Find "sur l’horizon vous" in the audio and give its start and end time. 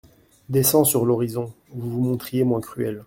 0.87-1.91